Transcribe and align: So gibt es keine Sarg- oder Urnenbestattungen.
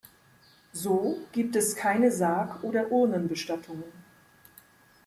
So 0.73 1.19
gibt 1.31 1.55
es 1.55 1.75
keine 1.75 2.11
Sarg- 2.11 2.63
oder 2.63 2.91
Urnenbestattungen. 2.91 3.83